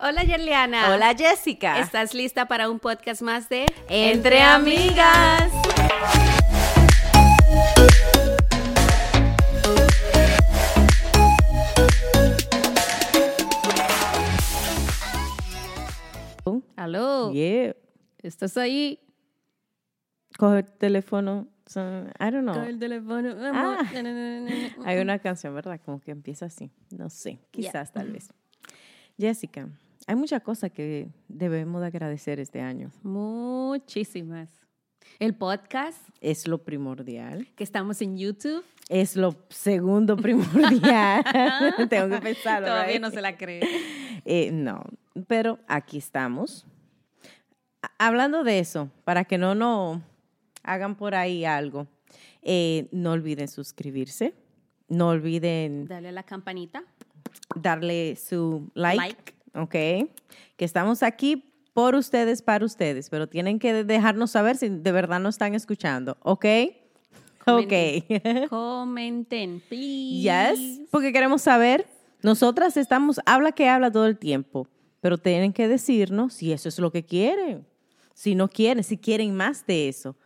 Hola 0.00 0.22
Yerliana. 0.22 0.92
Hola 0.94 1.14
Jessica. 1.16 1.80
¿Estás 1.80 2.14
lista 2.14 2.46
para 2.46 2.70
un 2.70 2.78
podcast 2.78 3.20
más 3.22 3.48
de 3.48 3.66
Entre 3.88 4.40
Amigas? 4.40 5.50
Aló. 16.76 17.32
Yeah. 17.32 17.74
¿Estás 18.22 18.56
ahí? 18.56 19.00
Coge 20.38 20.58
el 20.60 20.64
teléfono. 20.72 21.48
I 21.74 22.30
don't 22.30 22.42
know. 22.42 22.54
Con 22.54 22.64
el 22.64 22.78
teléfono. 22.78 23.34
Ah. 23.52 23.80
Hay 24.84 24.98
una 25.00 25.18
canción, 25.18 25.54
¿verdad? 25.54 25.80
Como 25.84 26.00
que 26.00 26.10
empieza 26.12 26.46
así. 26.46 26.70
No 26.90 27.10
sé, 27.10 27.32
Yeah. 27.32 27.48
quizás, 27.50 27.92
tal 27.92 28.10
vez. 28.12 28.32
Jessica, 29.18 29.68
hay 30.08 30.16
muchas 30.16 30.42
cosas 30.42 30.72
que 30.72 31.10
debemos 31.28 31.82
de 31.82 31.86
agradecer 31.88 32.40
este 32.40 32.62
año. 32.62 32.90
Muchísimas. 33.02 34.48
El 35.18 35.34
podcast, 35.34 35.98
Es 36.22 36.48
lo 36.48 36.64
primordial. 36.64 37.46
que 37.54 37.62
estamos 37.62 38.00
en 38.00 38.16
YouTube. 38.16 38.64
Es 38.88 39.16
lo 39.16 39.36
segundo 39.50 40.16
primordial. 40.16 41.22
Tengo 41.90 42.08
que 42.08 42.20
pensarlo. 42.22 42.68
Todavía 42.68 42.98
no 42.98 43.10
se 43.10 43.20
la 43.20 43.36
cree. 43.36 43.60
Eh, 44.24 44.50
no, 44.50 44.82
pero 45.26 45.58
aquí 45.68 45.96
estamos. 45.96 46.66
Hablando 47.98 48.44
de 48.44 48.58
eso, 48.58 48.90
para 49.04 49.24
que 49.24 49.38
no 49.38 49.54
nos 49.54 50.00
hagan 50.64 50.96
por 50.96 51.14
ahí 51.14 51.44
algo, 51.44 51.86
eh, 52.42 52.88
no 52.92 53.12
olviden 53.12 53.48
suscribirse, 53.48 54.34
no 54.88 55.08
olviden 55.10 55.86
Dale 55.86 56.08
a 56.08 56.12
la 56.12 56.24
campanita. 56.24 56.82
darle 57.54 58.16
su 58.16 58.70
like, 58.74 58.96
Like. 58.98 59.37
¿Ok? 59.54 59.70
Que 59.70 60.64
estamos 60.64 61.02
aquí 61.02 61.44
por 61.72 61.94
ustedes, 61.94 62.42
para 62.42 62.64
ustedes, 62.64 63.08
pero 63.08 63.28
tienen 63.28 63.58
que 63.58 63.84
dejarnos 63.84 64.32
saber 64.32 64.56
si 64.56 64.68
de 64.68 64.92
verdad 64.92 65.20
nos 65.20 65.36
están 65.36 65.54
escuchando, 65.54 66.16
¿ok? 66.22 66.44
Ok. 67.46 67.72
Comenten, 68.50 69.60
please. 69.68 70.22
Yes, 70.56 70.80
porque 70.90 71.12
queremos 71.12 71.42
saber, 71.42 71.86
nosotras 72.22 72.76
estamos, 72.76 73.20
habla 73.26 73.52
que 73.52 73.68
habla 73.68 73.90
todo 73.90 74.06
el 74.06 74.18
tiempo, 74.18 74.66
pero 75.00 75.18
tienen 75.18 75.52
que 75.52 75.68
decirnos 75.68 76.34
si 76.34 76.52
eso 76.52 76.68
es 76.68 76.78
lo 76.78 76.90
que 76.90 77.04
quieren, 77.04 77.66
si 78.12 78.34
no 78.34 78.48
quieren, 78.48 78.82
si 78.82 78.98
quieren 78.98 79.34
más 79.34 79.64
de 79.66 79.88
eso. 79.88 80.16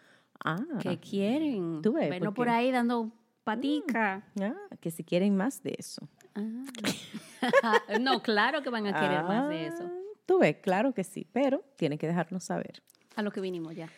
Ah, 0.44 0.64
¿Qué 0.80 0.98
quieren? 0.98 1.82
Tú 1.82 1.92
ves, 1.92 2.08
Bueno, 2.08 2.34
¿por 2.34 2.48
ahí 2.48 2.72
dando 2.72 3.12
patica. 3.44 4.24
ah, 4.40 4.54
que 4.80 4.90
si 4.90 5.04
quieren 5.04 5.36
más 5.36 5.62
de 5.62 5.74
eso. 5.78 6.08
Ah. 6.34 6.64
no, 8.00 8.22
claro 8.22 8.62
que 8.62 8.70
van 8.70 8.86
a 8.86 8.92
querer 8.98 9.22
más 9.24 9.48
de 9.48 9.66
eso. 9.66 9.84
Ah, 9.84 9.98
Tú 10.26 10.38
ves, 10.38 10.56
claro 10.62 10.92
que 10.94 11.04
sí, 11.04 11.26
pero 11.32 11.62
tienen 11.76 11.98
que 11.98 12.06
dejarnos 12.06 12.44
saber. 12.44 12.82
A 13.16 13.22
lo 13.22 13.30
que 13.30 13.40
vinimos 13.40 13.74
ya. 13.74 13.88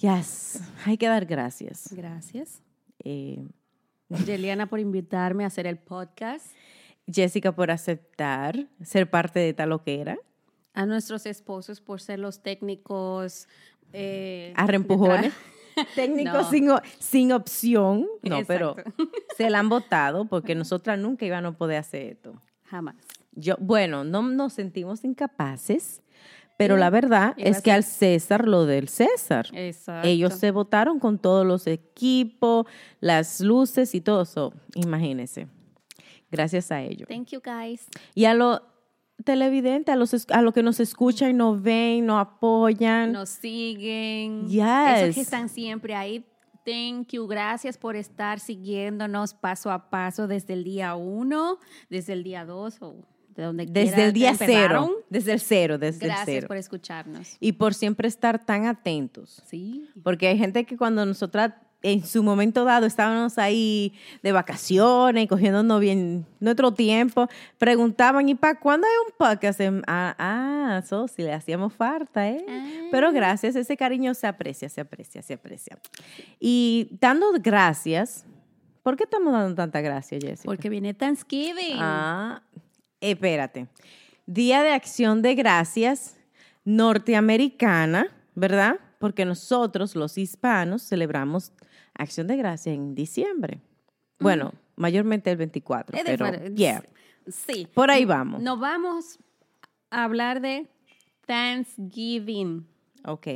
Yes, 0.00 0.60
hay 0.84 0.96
que 0.96 1.06
dar 1.06 1.26
gracias. 1.26 1.92
Gracias. 1.92 2.62
Eh, 3.04 3.44
Yeliana 4.26 4.66
por 4.66 4.80
invitarme 4.80 5.44
a 5.44 5.48
hacer 5.48 5.66
el 5.66 5.78
podcast. 5.78 6.46
Jessica 7.06 7.52
por 7.52 7.70
aceptar 7.70 8.66
ser 8.82 9.08
parte 9.10 9.38
de 9.40 9.52
tal 9.52 9.68
loquera. 9.70 10.18
A 10.72 10.86
nuestros 10.86 11.26
esposos 11.26 11.80
por 11.80 12.00
ser 12.00 12.18
los 12.18 12.42
técnicos. 12.42 13.46
Eh, 13.92 14.52
A 14.56 14.66
reempujones. 14.66 15.32
Técnico 15.94 16.32
No. 16.32 16.80
sin, 16.98 17.32
opción. 17.32 18.06
No, 18.22 18.44
pero 18.46 18.76
se 19.36 19.50
la 19.50 19.58
han 19.60 19.68
votado 19.68 20.24
porque 20.26 20.54
nosotras 20.54 20.98
nunca 20.98 21.26
íbamos 21.26 21.54
a 21.54 21.58
poder 21.58 21.78
hacer 21.78 22.12
esto. 22.12 22.34
Jamás. 22.64 22.96
Yo, 23.32 23.56
bueno, 23.58 24.04
no 24.04 24.22
nos 24.22 24.52
sentimos 24.52 25.04
incapaces, 25.04 26.02
pero 26.56 26.76
la 26.76 26.88
verdad 26.90 27.34
Iba 27.36 27.48
es 27.48 27.60
que 27.62 27.72
al 27.72 27.82
César 27.82 28.46
lo 28.46 28.64
del 28.64 28.88
César. 28.88 29.48
Exacto. 29.52 30.06
Ellos 30.06 30.34
se 30.34 30.50
votaron 30.50 31.00
con 31.00 31.18
todos 31.18 31.44
los 31.44 31.66
equipos, 31.66 32.66
las 33.00 33.40
luces 33.40 33.94
y 33.94 34.00
todo 34.00 34.22
eso. 34.22 34.52
Imagínense. 34.74 35.48
Gracias 36.30 36.70
a 36.70 36.80
ellos. 36.82 37.08
Thank 37.08 37.28
you, 37.28 37.40
guys. 37.44 37.86
Y 38.14 38.24
a 38.24 38.34
los 38.34 38.62
televidentes, 39.24 39.92
a 39.92 39.96
los, 39.96 40.26
a 40.30 40.42
los 40.42 40.54
que 40.54 40.62
nos 40.62 40.80
escuchan 40.80 41.30
y 41.30 41.34
nos 41.34 41.60
ven, 41.60 42.06
nos 42.06 42.20
apoyan. 42.20 43.12
Nos 43.12 43.28
siguen. 43.28 44.48
Yes. 44.48 44.62
Esos 44.96 45.14
que 45.14 45.20
están 45.20 45.48
siempre 45.48 45.94
ahí. 45.94 46.24
Thank 46.64 47.08
you. 47.12 47.26
Gracias 47.26 47.76
por 47.76 47.96
estar 47.96 48.40
siguiéndonos 48.40 49.34
paso 49.34 49.70
a 49.70 49.90
paso 49.90 50.26
desde 50.26 50.54
el 50.54 50.64
día 50.64 50.94
uno, 50.94 51.58
desde 51.90 52.14
el 52.14 52.22
día 52.22 52.44
dos 52.44 52.80
o 52.80 52.96
de 53.34 53.42
donde 53.42 53.66
desde 53.66 53.94
quiera 53.94 54.04
el 54.06 54.12
día 54.12 54.34
cero. 54.36 55.04
Desde 55.10 55.32
el 55.32 55.40
cero, 55.40 55.78
desde 55.78 56.06
Gracias 56.06 56.28
el 56.28 56.34
cero. 56.34 56.48
por 56.48 56.56
escucharnos. 56.56 57.36
Y 57.40 57.52
por 57.52 57.74
siempre 57.74 58.08
estar 58.08 58.44
tan 58.44 58.66
atentos. 58.66 59.42
Sí. 59.46 59.88
Porque 60.02 60.28
hay 60.28 60.38
gente 60.38 60.64
que 60.64 60.76
cuando 60.76 61.04
nosotras 61.04 61.52
en 61.84 62.04
su 62.04 62.22
momento 62.22 62.64
dado 62.64 62.86
estábamos 62.86 63.36
ahí 63.36 63.92
de 64.22 64.32
vacaciones, 64.32 65.28
cogiéndonos 65.28 65.80
bien 65.80 66.26
nuestro 66.40 66.72
tiempo, 66.72 67.28
preguntaban, 67.58 68.26
¿y 68.28 68.34
para 68.34 68.58
cuándo 68.58 68.86
hay 68.86 68.92
un 69.06 69.14
podcast? 69.18 69.60
En- 69.60 69.82
Ah, 69.86 70.14
ah, 70.18 70.80
eso 70.82 71.06
sí, 71.08 71.22
le 71.22 71.32
hacíamos 71.34 71.74
falta, 71.74 72.28
¿eh? 72.28 72.44
Ah. 72.48 72.88
Pero 72.90 73.12
gracias, 73.12 73.54
ese 73.54 73.76
cariño 73.76 74.14
se 74.14 74.26
aprecia, 74.26 74.68
se 74.70 74.80
aprecia, 74.80 75.20
se 75.22 75.34
aprecia. 75.34 75.78
Y 76.40 76.88
dando 77.00 77.26
gracias, 77.38 78.24
¿por 78.82 78.96
qué 78.96 79.04
estamos 79.04 79.32
dando 79.34 79.54
tanta 79.54 79.82
gracia, 79.82 80.18
Jessica? 80.20 80.46
Porque 80.46 80.70
viene 80.70 80.94
Thanksgiving. 80.94 81.76
Ah, 81.78 82.42
espérate. 83.00 83.68
Día 84.26 84.62
de 84.62 84.72
Acción 84.72 85.20
de 85.20 85.34
Gracias 85.34 86.16
norteamericana, 86.64 88.06
¿verdad? 88.34 88.76
Porque 88.98 89.26
nosotros, 89.26 89.94
los 89.96 90.16
hispanos, 90.16 90.82
celebramos 90.88 91.52
Acción 91.94 92.26
de 92.26 92.36
Gracias 92.36 92.74
en 92.74 92.94
diciembre. 92.94 93.60
Bueno, 94.18 94.52
mayormente 94.76 95.30
el 95.30 95.36
24, 95.36 95.96
Es 95.96 96.04
pero 96.04 96.30
yeah, 96.54 96.82
Sí. 97.28 97.66
por 97.72 97.90
ahí 97.90 98.04
vamos. 98.04 98.40
Nos 98.42 98.58
vamos 98.60 99.18
a 99.90 100.04
hablar 100.04 100.40
de 100.40 100.66
Thanksgiving. 101.26 102.66
Ok, 103.06 103.26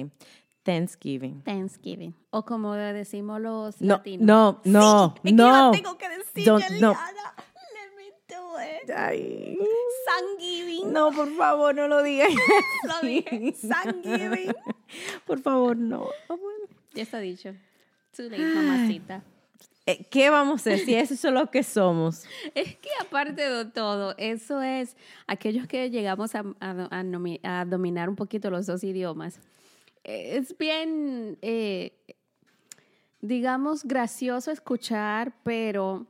Thanksgiving. 0.62 1.42
Thanksgiving. 1.42 2.14
O 2.30 2.44
como 2.44 2.74
decimos 2.74 3.40
los 3.40 3.80
No, 3.80 3.96
latinos. 3.96 4.26
no, 4.26 4.60
no, 4.64 5.14
Es 5.16 5.22
que 5.22 5.32
no. 5.32 5.70
tengo 5.70 5.98
que 5.98 6.08
decir, 6.08 6.46
Don't- 6.46 6.68
no. 6.80 6.92
Yeliana. 6.94 7.34
Let 7.74 7.96
me 7.96 8.12
do 8.28 8.58
it. 8.60 8.90
Ay, 8.96 9.58
Thanksgiving. 10.06 10.92
no, 10.92 11.10
por 11.12 11.30
favor, 11.36 11.74
no 11.74 11.88
lo 11.88 12.02
digas. 12.02 12.28
Lo 13.02 13.06
dije. 13.08 13.54
Thanksgiving. 13.68 14.52
Por 15.26 15.40
favor, 15.40 15.76
no. 15.76 16.08
Bueno. 16.28 16.66
Ya 16.94 17.02
está 17.02 17.18
dicho. 17.20 17.54
Too 18.18 18.24
late, 18.30 18.46
mamacita. 18.52 19.22
Eh, 19.86 20.04
¿Qué 20.10 20.28
vamos 20.28 20.54
a 20.66 20.70
hacer 20.74 20.78
si 20.80 20.94
eso 20.96 21.14
es 21.14 21.22
lo 21.32 21.48
que 21.52 21.62
somos? 21.62 22.24
Es 22.54 22.76
que 22.76 22.88
aparte 23.00 23.48
de 23.48 23.64
todo, 23.66 24.14
eso 24.18 24.60
es 24.60 24.96
aquellos 25.28 25.68
que 25.68 25.88
llegamos 25.88 26.34
a, 26.34 26.40
a- 26.58 26.88
a 26.90 27.02
nomi- 27.04 27.38
a 27.44 27.64
dominar 27.64 28.08
un 28.08 28.16
poquito 28.16 28.50
los 28.50 28.66
dos 28.66 28.82
idiomas. 28.82 29.38
Es 30.02 30.58
bien, 30.58 31.38
eh, 31.42 31.92
digamos, 33.20 33.84
gracioso 33.84 34.50
escuchar, 34.50 35.32
pero 35.44 36.06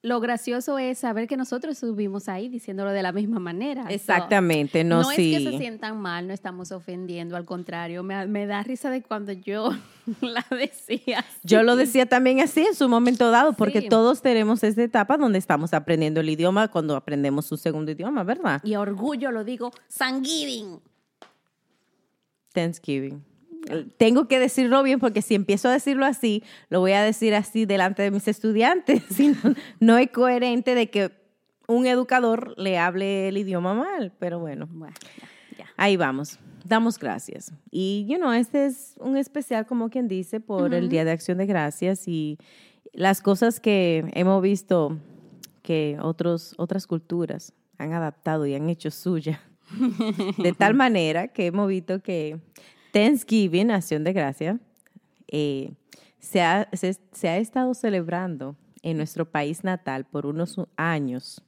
lo 0.00 0.20
gracioso 0.20 0.78
es 0.78 0.98
saber 0.98 1.26
que 1.26 1.36
nosotros 1.36 1.74
estuvimos 1.74 2.28
ahí 2.28 2.48
diciéndolo 2.48 2.92
de 2.92 3.02
la 3.02 3.10
misma 3.10 3.40
manera. 3.40 3.86
Exactamente, 3.88 4.84
no, 4.84 5.02
no 5.02 5.10
sí. 5.10 5.34
es 5.34 5.42
que 5.44 5.50
se 5.52 5.58
sientan 5.58 6.00
mal, 6.00 6.28
no 6.28 6.32
estamos 6.32 6.70
ofendiendo, 6.70 7.36
al 7.36 7.44
contrario, 7.44 8.04
me, 8.04 8.26
me 8.28 8.46
da 8.46 8.62
risa 8.62 8.90
de 8.90 9.02
cuando 9.02 9.32
yo 9.32 9.70
la 10.20 10.46
decía. 10.50 11.24
Yo 11.42 11.64
lo 11.64 11.74
decía 11.74 12.06
también 12.06 12.40
así 12.40 12.60
en 12.60 12.74
su 12.76 12.88
momento 12.88 13.30
dado, 13.32 13.54
porque 13.54 13.80
Sí. 13.80 13.88
todos 13.88 14.22
tenemos 14.22 14.62
esta 14.62 14.82
etapa 14.84 15.16
donde 15.16 15.38
estamos 15.38 15.74
aprendiendo 15.74 16.20
el 16.20 16.28
idioma 16.30 16.68
cuando 16.68 16.94
aprendemos 16.94 17.46
su 17.46 17.56
segundo 17.56 17.90
idioma, 17.90 18.22
¿verdad? 18.22 18.60
Y 18.64 18.76
orgullo 18.76 19.32
lo 19.32 19.42
digo, 19.42 19.72
Thanksgiving. 19.96 20.80
Thanksgiving. 22.52 23.24
Tengo 23.96 24.28
que 24.28 24.38
decirlo 24.38 24.82
bien 24.82 25.00
porque 25.00 25.22
si 25.22 25.34
empiezo 25.34 25.68
a 25.68 25.72
decirlo 25.72 26.06
así, 26.06 26.42
lo 26.70 26.80
voy 26.80 26.92
a 26.92 27.02
decir 27.02 27.34
así 27.34 27.66
delante 27.66 28.02
de 28.02 28.10
mis 28.10 28.28
estudiantes. 28.28 29.02
Si 29.10 29.28
no, 29.28 29.54
no 29.80 29.98
es 29.98 30.10
coherente 30.10 30.74
de 30.74 30.90
que 30.90 31.10
un 31.66 31.86
educador 31.86 32.54
le 32.56 32.78
hable 32.78 33.28
el 33.28 33.36
idioma 33.36 33.74
mal, 33.74 34.12
pero 34.18 34.38
bueno. 34.38 34.68
Bueno, 34.70 34.94
ya, 35.20 35.58
ya. 35.58 35.66
Ahí 35.76 35.96
vamos. 35.96 36.38
Damos 36.64 36.98
gracias. 36.98 37.52
Y, 37.70 38.06
you 38.08 38.16
know, 38.16 38.32
este 38.32 38.66
es 38.66 38.94
un 39.00 39.16
especial, 39.16 39.66
como 39.66 39.90
quien 39.90 40.08
dice, 40.08 40.40
por 40.40 40.74
el 40.74 40.88
Día 40.88 41.04
de 41.04 41.12
Acción 41.12 41.38
de 41.38 41.46
Gracias 41.46 42.08
y 42.08 42.38
las 42.92 43.20
cosas 43.20 43.60
que 43.60 44.04
hemos 44.14 44.42
visto 44.42 44.98
que 45.62 45.98
otros, 46.00 46.54
otras 46.56 46.86
culturas 46.86 47.52
han 47.78 47.92
adaptado 47.92 48.46
y 48.46 48.54
han 48.54 48.68
hecho 48.68 48.90
suya. 48.90 49.40
De 50.38 50.52
tal 50.52 50.74
manera 50.74 51.28
que 51.28 51.46
hemos 51.46 51.68
visto 51.68 52.02
que 52.02 52.40
Thanksgiving, 52.92 53.70
Acción 53.70 54.04
de 54.04 54.12
Gracia, 54.12 54.60
eh, 55.28 55.72
se, 56.18 56.42
ha, 56.42 56.68
se, 56.72 56.96
se 57.12 57.28
ha 57.28 57.38
estado 57.38 57.74
celebrando 57.74 58.56
en 58.82 58.96
nuestro 58.96 59.30
país 59.30 59.64
natal 59.64 60.04
por 60.04 60.26
unos 60.26 60.56
años 60.76 61.42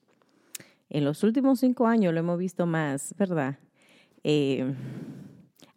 en 0.90 1.04
los 1.04 1.22
últimos 1.22 1.60
cinco 1.60 1.86
años 1.86 2.12
lo 2.12 2.20
hemos 2.20 2.36
visto 2.36 2.66
más, 2.66 3.14
¿verdad? 3.16 3.56
Eh, 4.24 4.74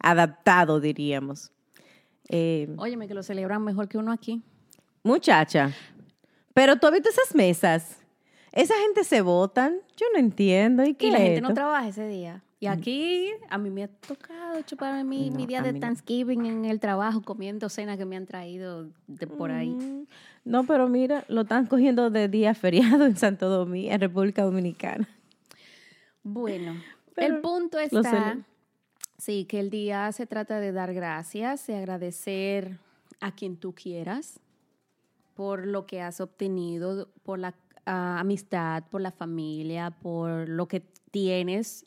adaptado, 0.00 0.80
diríamos. 0.80 1.52
Eh, 2.28 2.74
Óyeme, 2.76 3.06
que 3.06 3.14
lo 3.14 3.22
celebran 3.22 3.62
mejor 3.62 3.88
que 3.88 3.96
uno 3.96 4.10
aquí. 4.10 4.42
muchacha, 5.04 5.72
pero 6.52 6.76
tú 6.76 6.88
has 6.88 6.92
visto 6.92 7.10
esas 7.10 7.34
mesas. 7.34 8.03
Esa 8.54 8.74
gente 8.82 9.02
se 9.02 9.20
votan, 9.20 9.80
yo 9.96 10.06
no 10.12 10.20
entiendo. 10.20 10.84
¿Y, 10.84 10.94
qué 10.94 11.08
Y 11.08 11.10
la 11.10 11.18
es 11.18 11.24
gente 11.24 11.40
no 11.40 11.54
trabaja 11.54 11.88
ese 11.88 12.06
día. 12.06 12.42
Y 12.60 12.66
aquí 12.66 13.30
a 13.50 13.58
mí 13.58 13.68
me 13.68 13.82
ha 13.82 13.88
tocado 13.88 14.62
chuparme 14.62 15.02
mi, 15.02 15.30
mi 15.32 15.42
No, 15.42 15.46
día 15.48 15.58
a 15.58 15.62
de 15.64 15.72
no. 15.72 15.80
Thanksgiving 15.80 16.46
en 16.46 16.64
el 16.64 16.78
trabajo 16.78 17.20
comiendo 17.20 17.68
cena 17.68 17.96
que 17.98 18.04
me 18.06 18.16
han 18.16 18.26
traído 18.26 18.88
de 19.08 19.26
por 19.26 19.50
ahí. 19.50 19.70
Mm, 19.70 20.06
No, 20.44 20.64
pero 20.64 20.88
mira, 20.88 21.24
lo 21.28 21.42
están 21.42 21.66
cogiendo 21.66 22.10
de 22.10 22.28
día 22.28 22.54
feriado 22.54 23.04
en 23.06 23.16
Santo 23.16 23.48
Domingo, 23.48 23.90
en 23.90 24.00
República 24.00 24.44
Dominicana. 24.44 25.08
Bueno, 26.22 26.80
Pero 27.14 27.34
el 27.34 27.40
punto 27.42 27.78
está, 27.78 28.38
sí, 29.18 29.44
que 29.46 29.58
el 29.60 29.68
día 29.68 30.10
se 30.12 30.26
trata 30.26 30.60
de 30.60 30.72
dar 30.72 30.94
gracias, 30.94 31.66
de 31.66 31.76
agradecer 31.76 32.78
a 33.20 33.32
quien 33.34 33.56
tú 33.56 33.74
quieras 33.74 34.40
por 35.34 35.66
lo 35.66 35.86
que 35.86 36.00
has 36.00 36.20
obtenido, 36.20 37.08
por 37.24 37.38
la 37.40 37.52
ah, 37.86 38.18
amistad, 38.20 38.84
por 38.90 39.00
la 39.00 39.10
familia, 39.12 39.90
por 39.90 40.48
lo 40.48 40.66
que 40.68 40.80
tienes. 41.10 41.86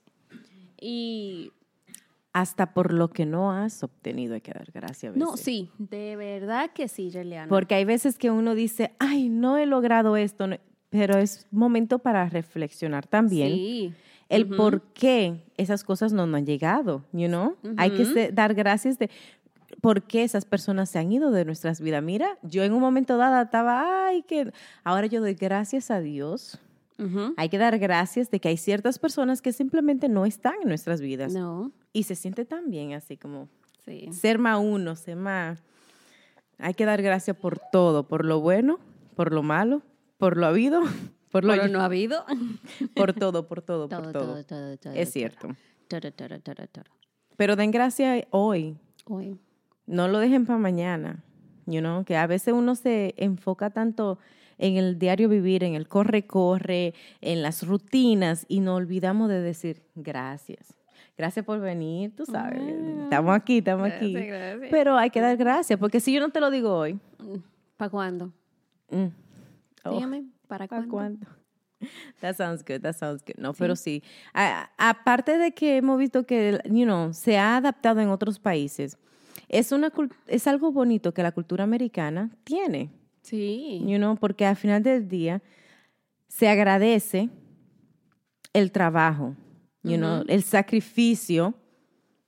Y 0.79 1.51
Hasta 2.33 2.73
por 2.73 2.93
lo 2.93 3.09
que 3.09 3.25
no 3.25 3.51
has 3.51 3.81
obtenido 3.83 4.35
hay 4.35 4.41
que 4.41 4.51
dar 4.53 4.69
gracias. 4.71 5.15
no, 5.15 5.37
sí, 5.37 5.71
de 5.79 6.15
verdad 6.15 6.69
que 6.73 6.87
sí, 6.87 7.09
Reliana. 7.09 7.47
Porque 7.49 7.73
hay 7.75 7.83
veces 7.85 8.17
que 8.17 8.29
uno 8.29 8.53
dice, 8.53 8.91
ay, 8.99 9.29
no 9.29 9.57
he 9.57 9.65
logrado 9.65 10.15
esto, 10.17 10.45
pero 10.89 11.17
es 11.17 11.47
momento 11.51 11.97
para 11.99 12.29
reflexionar 12.29 13.07
también 13.07 13.49
Sí. 13.49 13.93
el 14.29 14.47
por 14.47 14.81
qué 14.93 15.45
esas 15.57 15.83
cosas 15.83 16.13
no 16.13 16.27
nos 16.27 16.37
han 16.37 16.45
llegado, 16.45 17.03
you 17.11 17.27
know? 17.27 17.55
Hay 17.77 17.89
que 17.91 18.31
dar 18.31 18.53
gracias 18.53 18.99
de 18.99 19.09
por 19.81 20.03
qué 20.03 20.23
esas 20.23 20.45
personas 20.45 20.89
se 20.89 20.99
han 20.99 21.11
ido 21.11 21.31
de 21.31 21.45
nuestras 21.45 21.81
vidas. 21.81 22.03
Mira, 22.03 22.37
yo 22.41 22.63
en 22.63 22.73
un 22.73 22.81
momento 22.81 23.17
dado 23.17 23.41
estaba, 23.41 24.07
ay, 24.07 24.23
que 24.23 24.51
ahora 24.83 25.07
yo 25.07 25.21
doy 25.21 25.33
gracias 25.35 25.91
a 25.91 25.99
Dios. 25.99 26.59
Hay 27.37 27.49
que 27.49 27.59
dar 27.59 27.77
gracias 27.77 28.31
de 28.31 28.39
que 28.39 28.47
hay 28.47 28.57
ciertas 28.57 28.97
personas 28.97 29.43
que 29.43 29.53
simplemente 29.53 30.09
no 30.09 30.25
están 30.25 30.55
en 30.63 30.67
nuestras 30.67 30.99
vidas 30.99 31.31
No, 31.31 31.71
y 31.93 32.03
se 32.03 32.15
siente 32.15 32.43
tan 32.43 32.71
bien 32.71 32.93
así 32.93 33.17
como 33.17 33.49
sí. 33.85 34.09
ser 34.11 34.39
más 34.39 34.59
uno, 34.59 34.95
ser 34.95 35.15
más... 35.15 35.63
Hay 36.57 36.73
que 36.73 36.85
dar 36.85 37.03
gracias 37.03 37.37
por 37.37 37.59
todo, 37.71 38.07
por 38.07 38.25
lo 38.25 38.39
bueno, 38.41 38.79
por 39.15 39.31
lo 39.31 39.43
malo, 39.43 39.83
por 40.17 40.37
lo 40.37 40.47
habido, 40.47 40.81
por 41.31 41.43
lo... 41.43 41.53
Pero 41.53 41.67
no 41.67 41.81
ha 41.81 41.85
habido. 41.85 42.25
Por 42.95 43.13
todo, 43.13 43.47
por 43.47 43.61
todo, 43.61 43.87
por 43.87 44.01
Todo, 44.01 44.11
todo. 44.11 44.25
todo, 44.33 44.43
todo, 44.43 44.77
todo. 44.77 44.93
Es 44.93 45.11
cierto. 45.11 45.49
Todo, 45.87 46.11
todo, 46.11 46.39
todo, 46.39 46.67
todo. 46.67 46.85
Pero 47.35 47.55
den 47.55 47.69
gracias 47.69 48.25
hoy, 48.31 48.75
Hoy. 49.05 49.37
No 49.87 50.07
lo 50.07 50.19
dejen 50.19 50.45
para 50.45 50.59
mañana. 50.59 51.23
You 51.65 51.79
know, 51.81 52.05
que 52.05 52.15
a 52.15 52.27
veces 52.27 52.53
uno 52.53 52.75
se 52.75 53.13
enfoca 53.17 53.69
tanto 53.71 54.19
en 54.57 54.77
el 54.77 54.97
diario 54.99 55.27
vivir, 55.27 55.63
en 55.63 55.75
el 55.75 55.87
corre-corre, 55.87 56.93
en 57.21 57.41
las 57.41 57.65
rutinas 57.67 58.45
y 58.47 58.61
nos 58.61 58.77
olvidamos 58.77 59.27
de 59.29 59.41
decir 59.41 59.83
gracias. 59.95 60.73
Gracias 61.17 61.43
por 61.45 61.59
venir, 61.59 62.15
tú 62.15 62.25
sabes. 62.25 62.61
Ah, 62.61 63.01
estamos 63.03 63.35
aquí, 63.35 63.57
estamos 63.57 63.89
aquí. 63.91 64.13
gracias. 64.13 64.69
Pero 64.71 64.95
hay 64.97 65.09
que 65.09 65.19
dar 65.19 65.35
gracias, 65.35 65.77
porque 65.79 65.99
si 65.99 66.13
yo 66.13 66.19
no 66.21 66.29
te 66.29 66.39
lo 66.39 66.49
digo 66.51 66.73
hoy, 66.73 66.99
¿Para 67.75 67.89
cuándo? 67.89 68.31
mm, 68.89 69.05
oh, 69.83 69.91
Dígame, 69.95 70.25
¿para 70.47 70.67
¿para 70.67 70.87
cuándo? 70.87 71.25
cuándo? 71.25 71.27
That 72.21 72.35
sounds 72.37 72.63
good, 72.63 72.81
that 72.81 72.93
sounds 72.95 73.23
good. 73.23 73.35
No, 73.37 73.53
pero 73.53 73.75
sí. 73.75 74.01
Aparte 74.77 75.37
de 75.37 75.51
que 75.51 75.77
hemos 75.77 75.99
visto 75.99 76.25
que, 76.25 76.59
you 76.65 76.85
know, 76.85 77.13
se 77.13 77.37
ha 77.37 77.57
adaptado 77.57 77.99
en 77.99 78.09
otros 78.09 78.39
países, 78.39 78.97
es, 79.49 79.71
una, 79.71 79.91
es 80.27 80.47
algo 80.47 80.71
bonito 80.71 81.13
que 81.13 81.23
la 81.23 81.31
cultura 81.31 81.63
americana 81.63 82.31
tiene, 82.43 82.91
Sí. 83.21 83.79
you 83.85 83.97
know, 83.97 84.15
porque 84.17 84.45
al 84.45 84.55
final 84.55 84.83
del 84.83 85.07
día 85.07 85.41
se 86.27 86.47
agradece 86.49 87.29
el 88.53 88.71
trabajo, 88.71 89.35
you 89.83 89.97
know, 89.97 90.23
el 90.27 90.43
sacrificio 90.43 91.53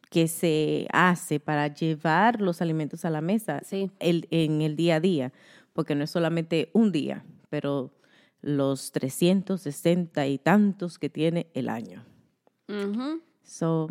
que 0.10 0.27
se 0.27 0.88
hace 0.92 1.39
para 1.39 1.68
llevar 1.68 2.42
los 2.42 2.62
alimentos 2.62 3.06
a 3.06 3.10
la 3.10 3.22
mesa 3.22 3.62
Sí. 3.63 3.92
el- 4.00 4.27
en 4.31 4.62
el 4.62 4.75
día 4.75 4.95
a 4.95 5.00
día, 5.00 5.31
porque 5.74 5.95
no 5.95 6.04
es 6.04 6.10
solamente 6.10 6.69
un 6.74 6.92
día, 6.92 7.24
pero 7.50 7.94
los 8.42 8.92
360 8.92 10.25
y 10.27 10.38
tantos 10.38 10.98
que 10.98 11.10
tiene 11.10 11.48
el 11.54 11.69
año. 11.69 12.04
So, 13.44 13.89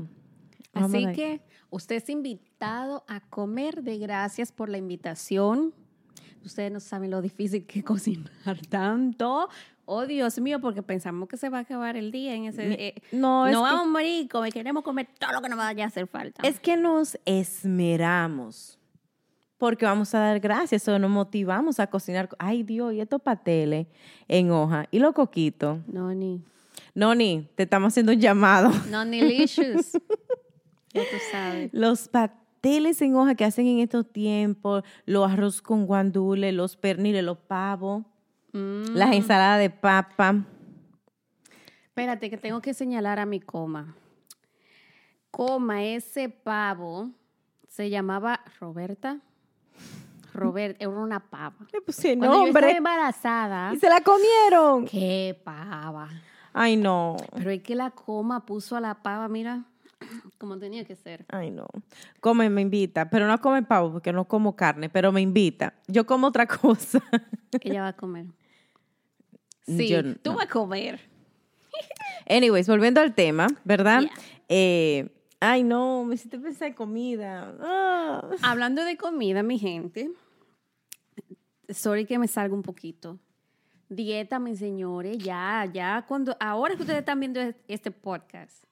Así 0.73 1.07
que 1.15 1.41
usted 1.71 1.97
es 1.97 2.09
invitado 2.09 2.48
a 2.61 3.21
comer 3.31 3.83
de 3.83 3.99
gracias 3.99 4.53
por 4.53 4.69
la 4.69 4.79
invitación. 4.79 5.73
Ustedes 6.45 6.73
no 6.73 6.81
saben 6.81 7.11
lo 7.11 7.21
difícil 7.23 7.67
que 7.67 7.83
cocinar 7.85 8.31
tanto. 8.69 9.49
Oh, 9.85 10.07
Dios 10.07 10.39
mío, 10.41 10.61
porque 10.61 10.83
pensamos 10.83 11.29
que 11.29 11.37
se 11.37 11.49
va 11.49 11.59
a 11.59 11.61
acabar 11.63 11.97
el 11.97 12.11
día 12.13 12.35
en 12.35 12.45
ese... 12.45 12.73
Eh, 12.73 12.95
no, 13.13 13.45
no 13.45 13.47
es 13.47 13.57
que- 13.57 13.63
vamos 13.63 13.83
a 13.87 13.89
morir, 13.91 14.29
come- 14.29 14.53
queremos 14.53 14.83
comer 14.85 15.09
todo 15.19 15.33
lo 15.33 15.41
que 15.41 15.49
nos 15.49 15.57
vaya 15.59 15.85
a 15.85 15.87
hacer 15.89 16.07
falta. 16.07 16.47
Es 16.47 16.61
que 16.61 16.77
nos 16.77 17.19
esmeramos 17.25 18.79
porque 19.57 19.87
vamos 19.87 20.15
a 20.15 20.21
dar 20.21 20.39
gracias 20.41 20.87
o 20.89 20.99
nos 21.01 21.11
motivamos 21.11 21.81
a 21.81 21.89
cocinar. 21.89 22.29
Ay 22.39 22.63
Dios, 22.63 22.93
y 22.95 23.01
estos 23.01 23.21
pasteles 23.21 23.87
en 24.29 24.51
hoja 24.53 24.87
y 24.91 24.99
los 24.99 25.15
coquitos. 25.15 25.79
No, 25.89 26.13
ni... 26.15 26.43
Noni, 26.95 27.49
te 27.55 27.63
estamos 27.65 27.89
haciendo 27.93 28.13
un 28.13 28.21
llamado. 28.21 28.71
No, 28.91 29.05
ni 29.05 29.21
licious. 29.21 29.93
ya 30.93 31.03
tú 31.03 31.17
sabes. 31.33 31.71
Los 31.73 32.09
pasteles 32.63 33.01
en 33.03 33.15
hoja 33.15 33.35
que 33.37 33.45
hacen 33.45 33.67
en 33.69 33.79
estos 33.79 34.11
tiempos, 34.13 34.83
los 35.07 35.31
arroz 35.31 35.63
con 35.63 35.87
guandule, 35.87 36.51
los 36.53 36.77
perniles, 36.77 37.23
los 37.25 37.39
pavos, 37.39 38.05
Mm. 38.53 38.95
las 38.95 39.13
ensaladas 39.15 39.61
de 39.61 39.69
papa. 39.71 40.35
Espérate, 41.85 42.31
que 42.31 42.37
tengo 42.39 42.61
que 42.63 42.73
señalar 42.75 43.19
a 43.19 43.27
mi 43.27 43.41
coma. 43.41 43.95
Coma, 45.31 45.85
ese 45.85 46.29
pavo 46.31 47.11
se 47.69 47.91
llamaba 47.91 48.41
Roberta. 48.59 49.19
Roberta, 50.33 50.79
era 50.81 50.89
una 50.91 51.21
pava. 51.21 51.57
Le 51.73 51.81
puse 51.83 52.17
Cuando 52.17 52.27
yo 52.27 52.33
estaba 52.33 52.45
nombre 52.47 52.77
embarazada, 52.77 53.75
y 53.75 53.77
se 53.79 53.89
la 53.89 54.01
comieron. 54.01 54.87
qué 54.87 55.39
pava. 55.45 56.09
Ay, 56.55 56.77
no. 56.77 57.17
Pero 57.35 57.51
es 57.51 57.63
que 57.63 57.75
la 57.75 57.91
coma 57.91 58.45
puso 58.47 58.77
a 58.77 58.81
la 58.81 58.95
pava, 59.03 59.29
mira, 59.29 59.65
como 60.39 60.59
tenía 60.59 60.85
que 60.85 60.95
ser. 60.97 61.25
Ay, 61.29 61.51
no. 61.51 61.67
Come, 62.21 62.49
me 62.49 62.63
invita, 62.63 63.11
pero 63.11 63.27
no 63.27 63.41
come 63.41 63.63
pavo 63.63 63.93
porque 63.93 64.13
no 64.13 64.27
como 64.27 64.55
carne, 64.57 64.89
pero 64.89 65.11
me 65.13 65.21
invita. 65.21 65.75
Yo 65.89 66.07
como 66.07 66.29
otra 66.29 66.47
cosa. 66.47 67.03
Ella 67.61 67.83
va 67.83 67.89
a 67.89 67.97
comer. 67.97 68.27
Sí, 69.67 69.89
Yo 69.89 70.03
no. 70.03 70.15
tú 70.17 70.33
vas 70.35 70.47
a 70.47 70.49
comer. 70.49 71.01
Anyways, 72.29 72.69
volviendo 72.69 73.01
al 73.01 73.15
tema, 73.15 73.47
¿verdad? 73.65 74.01
Yeah. 74.03 74.13
Eh, 74.49 75.09
ay, 75.41 75.63
no, 75.63 76.05
me 76.05 76.15
hiciste 76.15 76.39
pensar 76.39 76.69
en 76.69 76.75
comida. 76.75 77.55
Ah. 77.61 78.31
Hablando 78.43 78.85
de 78.85 78.97
comida, 78.97 79.43
mi 79.43 79.59
gente, 79.59 80.11
sorry 81.69 82.07
que 82.07 82.19
me 82.19 82.29
salga 82.29 82.55
un 82.55 82.63
poquito. 82.63 83.19
Dieta, 83.91 84.39
mis 84.39 84.59
señores, 84.59 85.17
ya, 85.19 85.69
ya, 85.73 86.05
cuando, 86.07 86.37
ahora 86.41 86.75
que 86.77 86.83
ustedes 86.83 86.99
están 87.01 87.21
viendo 87.21 87.41
es- 87.41 87.57
este 87.69 87.91
podcast, 87.91 88.65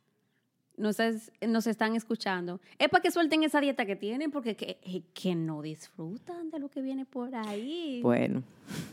nos, 0.76 1.00
es- 1.00 1.33
nos 1.47 1.66
están 1.66 1.95
escuchando, 1.97 2.61
es 2.78 2.88
para 2.88 3.02
que 3.02 3.11
suelten 3.11 3.42
esa 3.42 3.61
dieta 3.61 3.87
que 3.87 3.97
tienen, 3.97 4.30
porque 4.30 4.56
que, 4.56 4.78
eh, 4.83 5.02
que 5.14 5.35
no 5.35 5.62
disfrutan 5.62 6.50
de 6.50 6.59
lo 6.59 6.68
que 6.68 6.80
viene 6.83 7.04
por 7.04 7.35
ahí. 7.35 8.00
Bueno, 8.02 8.42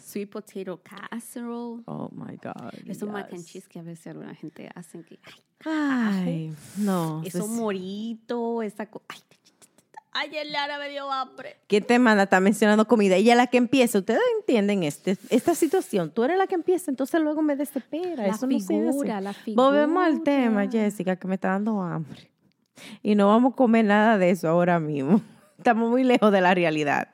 Sweet 0.02 0.30
potato 0.30 0.80
casserole, 0.84 1.82
oh 1.86 2.10
my 2.12 2.38
God. 2.42 2.74
esos 2.88 3.10
mac 3.10 3.28
and 3.32 3.42
yes. 3.44 3.46
cheese 3.52 3.68
que 3.68 3.80
a 3.80 3.84
veces 3.84 4.08
alguna 4.08 4.36
gente 4.36 4.70
hace, 4.76 5.02
que, 5.04 5.20
ay, 5.66 6.24
Ay, 6.26 6.54
no. 6.78 7.22
esos 7.26 7.42
pues, 7.48 7.52
moritos, 7.60 8.64
esa 8.66 8.86
co- 8.86 9.02
ay, 9.08 9.20
ay, 10.14 10.36
Eliana 10.36 10.78
me 10.78 10.90
dio 10.90 11.12
hambre. 11.12 11.58
¿Quién 11.68 11.84
te 11.84 12.00
manda? 12.00 12.24
Está 12.24 12.40
mencionando 12.40 12.88
comida. 12.88 13.16
Ella 13.16 13.34
es 13.34 13.38
la 13.38 13.48
que 13.48 13.58
empieza. 13.58 14.00
Ustedes 14.00 14.22
entienden 14.40 14.84
este, 14.84 15.18
esta 15.30 15.56
situación. 15.56 16.12
Tú 16.12 16.24
eres 16.24 16.38
la 16.38 16.48
que 16.48 16.56
empieza, 16.56 16.92
entonces 16.92 17.20
luego 17.22 17.42
me 17.42 17.56
desespera. 17.56 18.28
La 18.28 18.34
Eso 18.34 18.48
no 18.48 18.60
figura, 18.60 19.22
la 19.22 19.34
figura. 19.34 19.68
Volvemos 19.68 20.06
al 20.06 20.24
tema, 20.24 20.68
Jessica, 20.70 21.16
que 21.16 21.28
me 21.28 21.36
está 21.36 21.50
dando 21.50 21.82
hambre. 21.82 22.30
Y 23.02 23.16
no 23.16 23.28
vamos 23.28 23.54
a 23.54 23.56
comer 23.56 23.86
nada 23.86 24.18
de 24.18 24.30
eso 24.30 24.48
ahora 24.48 24.80
mismo. 24.80 25.22
Estamos 25.58 25.90
muy 25.90 26.04
lejos 26.04 26.32
de 26.32 26.42
la 26.42 26.54
realidad. 26.54 27.10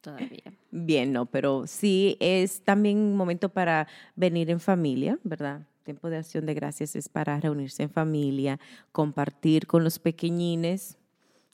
Todavía. 0.00 0.52
Bien, 0.70 1.12
no, 1.12 1.26
pero 1.26 1.66
sí 1.66 2.16
es 2.20 2.62
también 2.62 2.98
un 2.98 3.16
momento 3.16 3.48
para 3.48 3.88
venir 4.14 4.50
en 4.50 4.60
familia, 4.60 5.18
¿verdad? 5.24 5.62
Tiempo 5.82 6.08
de 6.08 6.18
acción 6.18 6.46
de 6.46 6.54
gracias 6.54 6.94
es 6.94 7.08
para 7.08 7.40
reunirse 7.40 7.82
en 7.82 7.90
familia, 7.90 8.60
compartir 8.92 9.66
con 9.66 9.82
los 9.82 9.98
pequeñines, 9.98 10.99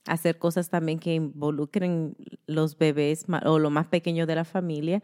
hacer 0.06 0.38
cosas 0.38 0.70
también 0.70 0.98
que 0.98 1.14
involucren 1.14 2.16
los 2.46 2.78
bebés 2.78 3.26
o 3.44 3.58
lo 3.58 3.70
más 3.70 3.86
pequeño 3.88 4.26
de 4.26 4.34
la 4.34 4.44
familia 4.44 5.02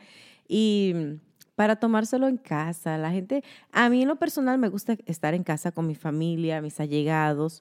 y 0.49 0.93
mm, 0.95 1.21
para 1.55 1.77
tomárselo 1.77 2.29
en 2.29 2.39
casa. 2.39 2.97
La 2.99 3.11
gente, 3.11 3.43
a 3.73 3.89
mí 3.89 4.03
en 4.03 4.09
lo 4.09 4.17
personal 4.17 4.59
me 4.59 4.69
gusta 4.69 4.97
estar 5.07 5.35
en 5.35 5.45
casa 5.45 5.73
con 5.73 5.87
mi 5.87 5.95
familia, 5.95 6.63
mis 6.63 6.81
allegados 6.81 7.61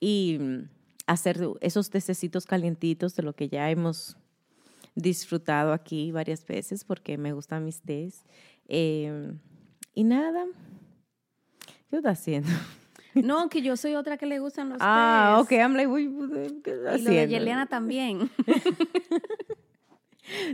y 0.00 0.38
mm, 0.40 0.68
hacer 1.06 1.40
esos 1.60 1.90
tececitos 1.90 2.46
calientitos 2.46 3.14
de 3.16 3.22
lo 3.22 3.34
que 3.34 3.48
ya 3.48 3.70
hemos 3.70 4.16
disfrutado 4.94 5.72
aquí 5.72 6.10
varias 6.10 6.44
veces 6.46 6.84
porque 6.84 7.18
me 7.18 7.32
gustan 7.32 7.64
mis 7.64 7.80
tés. 7.80 8.24
Em, 8.66 9.38
y 9.94 10.04
nada, 10.04 10.44
¿qué 11.90 11.96
estás 11.96 12.18
haciendo? 12.18 12.50
No, 13.24 13.48
que 13.48 13.62
yo 13.62 13.76
soy 13.76 13.94
otra 13.94 14.16
que 14.18 14.26
le 14.26 14.38
gustan 14.38 14.68
los 14.70 14.78
Ah, 14.80 15.36
tés. 15.38 15.44
ok, 15.46 15.52
I'm 15.52 15.74
like, 15.74 15.88
pues, 15.88 16.52
¿qué 16.64 16.70
estás 16.72 17.00
Y 17.00 17.02
lo 17.04 17.10
de 17.10 17.16
haciendo? 17.22 17.36
Yeliana 17.38 17.66
también. 17.66 18.30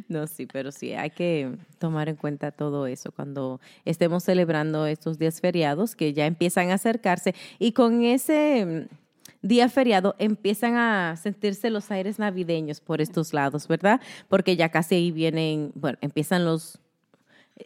No, 0.09 0.29
sí, 0.29 0.47
pero 0.47 0.71
sí, 0.71 0.93
hay 0.93 1.11
que 1.11 1.51
tomar 1.79 2.09
en 2.09 2.15
cuenta 2.15 2.53
todo 2.53 2.87
eso 2.87 3.11
cuando 3.11 3.61
estemos 3.85 4.23
celebrando 4.23 4.87
estos 4.87 5.19
días 5.19 5.41
feriados 5.41 5.97
que 5.97 6.13
ya 6.13 6.27
empiezan 6.27 6.71
a 6.71 6.75
acercarse 6.75 7.35
y 7.59 7.73
con 7.73 8.05
ese 8.05 8.87
mm, 8.87 9.47
día 9.47 9.69
feriado 9.69 10.15
empiezan 10.21 10.77
a 10.77 11.17
sentirse 11.17 11.71
los 11.71 11.91
aires 11.91 12.21
navideños 12.21 12.81
por 12.81 13.01
estos 13.01 13.33
lados, 13.35 13.67
¿verdad? 13.67 14.01
Porque 14.29 14.55
ya 14.55 14.69
casi 14.69 14.95
ahí 14.95 15.11
vienen, 15.11 15.73
bueno, 15.75 15.99
empiezan 16.03 16.45
los 16.45 16.79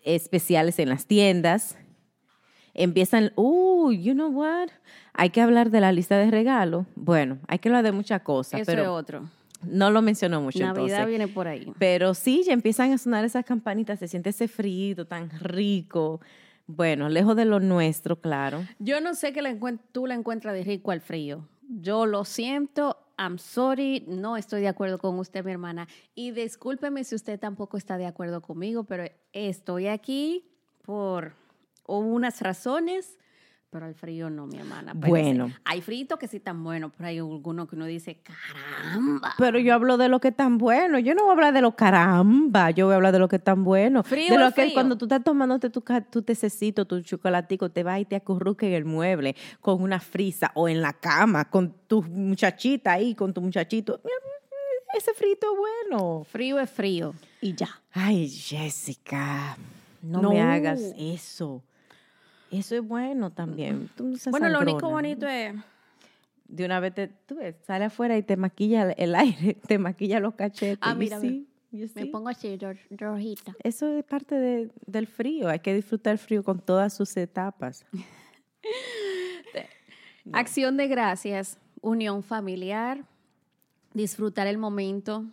especiales 0.03 0.79
en 0.79 0.89
las 0.89 1.05
tiendas. 1.05 1.77
Empiezan, 2.79 3.33
uh, 3.35 3.91
you 3.91 4.15
know 4.15 4.31
what? 4.31 4.69
Hay 5.13 5.31
que 5.31 5.41
hablar 5.41 5.71
de 5.71 5.81
la 5.81 5.91
lista 5.91 6.17
de 6.17 6.31
regalo. 6.31 6.87
Bueno, 6.95 7.39
hay 7.49 7.59
que 7.59 7.69
hablar 7.69 7.83
de 7.83 7.91
muchas 7.91 8.23
cosas, 8.23 8.61
Eso 8.61 8.71
es 8.71 8.87
otro. 8.87 9.29
no 9.65 9.91
lo 9.91 10.01
mencionó 10.01 10.41
mucho 10.41 10.61
Navidad 10.61 10.85
entonces. 10.85 11.07
viene 11.09 11.27
por 11.27 11.49
ahí. 11.49 11.73
Pero 11.81 12.15
sí, 12.15 12.45
ya 12.47 12.53
empiezan 12.53 12.93
a 12.93 12.99
sonar 12.99 13.25
esas 13.25 13.45
campanitas, 13.45 13.99
se 13.99 14.07
siente 14.07 14.31
ese 14.31 14.47
frío 14.47 15.05
tan 15.07 15.29
rico. 15.41 16.21
Bueno, 16.69 17.09
lejos 17.09 17.35
de 17.35 17.47
lo 17.47 17.59
nuestro, 17.59 18.21
claro. 18.21 18.65
Yo 18.79 19.01
no 19.01 19.15
sé 19.15 19.33
que 19.33 19.43
la 19.43 19.53
tú 19.91 20.07
la 20.07 20.15
encuentras 20.15 20.55
de 20.55 20.63
rico 20.63 20.93
al 20.93 21.01
frío. 21.01 21.49
Yo 21.69 22.07
lo 22.07 22.25
siento, 22.25 22.97
I'm 23.19 23.39
sorry, 23.41 24.05
no 24.07 24.37
estoy 24.37 24.61
de 24.61 24.69
acuerdo 24.69 24.99
con 24.99 25.19
usted, 25.19 25.45
mi 25.45 25.51
hermana. 25.51 25.89
Y 26.15 26.31
discúlpeme 26.31 27.03
si 27.03 27.17
usted 27.17 27.41
tampoco 27.41 27.77
está 27.77 27.99
de 27.99 28.07
acuerdo 28.07 28.41
conmigo, 28.41 28.85
pero 28.85 29.03
estoy 29.33 29.89
aquí 29.89 30.45
por 30.83 31.33
unas 31.97 32.41
razones, 32.43 33.19
pero 33.71 33.85
al 33.85 33.95
frío 33.95 34.31
no, 34.31 34.47
mi 34.47 34.57
hermana. 34.59 34.95
Pero 34.95 35.09
Bueno. 35.11 35.49
sí, 35.49 35.55
Hay 35.67 35.83
fritos 35.83 36.19
que 36.19 36.27
sí 36.27 36.39
están 36.39 36.65
buenos, 36.65 36.91
pero 36.97 37.09
hay 37.09 37.19
algunos 37.19 37.69
que 37.69 37.77
uno 37.77 37.85
dice, 37.85 38.19
caramba. 38.23 39.35
Pero 39.37 39.59
yo 39.59 39.75
hablo 39.75 39.99
de 39.99 40.09
lo 40.09 40.21
que 40.21 40.29
es 40.29 40.37
tan 40.37 40.57
bueno. 40.57 40.99
Yo 40.99 41.15
no 41.15 41.23
voy 41.25 41.31
a 41.31 41.33
hablar 41.35 41.53
de 41.53 41.61
lo 41.61 41.77
caramba. 41.77 42.71
Yo 42.71 42.87
voy 42.87 42.95
a 42.95 42.97
hablar 42.97 43.13
de 43.13 43.19
lo 43.19 43.29
que 43.29 43.37
es 43.37 43.45
tan 43.45 43.65
bueno. 43.65 44.03
Frío 44.03 44.33
de 44.33 44.39
lo 44.39 44.47
que 44.53 44.63
frío. 44.63 44.75
cuando 44.75 44.97
tú 44.97 45.05
estás 45.05 45.23
tomándote 45.23 45.69
tu, 45.69 45.83
tu 46.11 46.23
tececito, 46.23 46.87
tu 46.87 47.03
chocolatico, 47.03 47.71
te 47.71 47.83
vas 47.83 48.01
y 48.01 48.07
te 48.07 48.17
acurruca 48.17 48.65
en 48.67 48.73
el 48.73 48.87
mueble 48.87 49.37
con 49.61 49.83
una 49.83 50.01
frisa 50.01 50.51
o 50.55 50.67
en 50.69 50.81
la 50.81 50.95
cama 50.95 51.51
con 51.51 51.75
tu 51.87 52.03
muchachita 52.03 52.93
ahí, 52.93 53.15
con 53.15 53.35
tu 53.35 53.43
muchachito. 53.43 54.01
Ese 54.97 55.13
frito 55.13 55.47
bueno. 55.55 56.25
Frío 56.25 56.59
es 56.59 56.71
frío. 56.71 57.15
Y 57.43 57.55
ya. 57.55 57.69
Ay, 57.93 58.29
Jessica, 58.31 59.59
no, 60.01 60.23
No. 60.23 60.31
me 60.31 60.41
hagas 60.41 60.81
eso. 60.97 61.63
Eso 62.51 62.77
es 62.77 62.83
bueno 62.83 63.31
también. 63.31 63.91
Tú 63.97 64.09
no 64.09 64.17
seas 64.17 64.31
Bueno, 64.31 64.49
lo 64.49 64.61
único 64.61 64.89
bonito 64.89 65.27
es... 65.27 65.55
De 66.47 66.65
una 66.65 66.81
vez 66.81 66.95
te, 66.95 67.09
tú 67.09 67.37
ves, 67.37 67.57
sale 67.67 67.85
afuera 67.85 68.17
y 68.17 68.23
te 68.23 68.39
maquilla 68.39 68.91
el 68.93 69.15
aire, 69.15 69.55
te 69.67 69.79
maquilla 69.79 70.19
los 70.19 70.35
cachetes. 70.35 70.79
Ah, 70.81 70.95
mira? 70.95 71.21
You 71.71 71.87
Me 71.95 72.07
pongo 72.07 72.31
así, 72.31 72.57
ro- 72.57 72.73
rojita. 72.91 73.55
Eso 73.63 73.87
es 73.89 74.03
parte 74.03 74.37
de- 74.37 74.71
del 74.87 75.07
frío. 75.07 75.51
Hay 75.51 75.59
que 75.59 75.75
disfrutar 75.75 76.13
el 76.13 76.19
frío 76.19 76.43
con 76.43 76.61
todas 76.61 76.95
sus 76.95 77.15
etapas. 77.19 77.85
Acción 80.33 80.79
de 80.79 80.89
gracias, 80.89 81.59
unión 81.83 82.23
familiar, 82.23 83.05
disfrutar 83.93 84.47
el 84.47 84.57
momento. 84.57 85.27